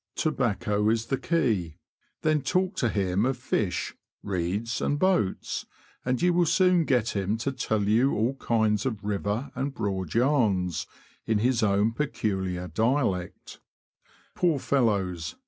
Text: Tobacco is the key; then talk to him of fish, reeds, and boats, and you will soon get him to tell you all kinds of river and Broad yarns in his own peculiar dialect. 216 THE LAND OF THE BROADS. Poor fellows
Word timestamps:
Tobacco 0.15 0.89
is 0.89 1.05
the 1.05 1.17
key; 1.19 1.77
then 2.23 2.41
talk 2.41 2.75
to 2.77 2.89
him 2.89 3.23
of 3.23 3.37
fish, 3.37 3.93
reeds, 4.23 4.81
and 4.81 4.97
boats, 4.97 5.67
and 6.03 6.19
you 6.23 6.33
will 6.33 6.47
soon 6.47 6.85
get 6.85 7.09
him 7.09 7.37
to 7.37 7.51
tell 7.51 7.83
you 7.87 8.15
all 8.15 8.33
kinds 8.37 8.83
of 8.87 9.03
river 9.03 9.51
and 9.53 9.75
Broad 9.75 10.15
yarns 10.15 10.87
in 11.27 11.37
his 11.37 11.61
own 11.61 11.91
peculiar 11.91 12.67
dialect. 12.67 13.59
216 13.59 13.59
THE 13.59 13.59
LAND 13.59 13.59
OF 13.59 14.35
THE 14.41 14.41
BROADS. 14.41 14.41
Poor 14.41 14.57
fellows 14.97 15.35